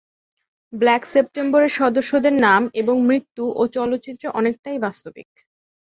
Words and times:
Black 0.73 1.03
September 1.05 1.61
এর 1.63 1.73
সদস্যদের 1.79 2.33
নাম 2.45 2.61
এবং 2.73 2.95
মৃত্যুও 3.07 3.63
চলচ্চিত্রে 3.75 4.27
অনেকটাই 4.39 4.77
বাস্তবিক। 4.79 5.29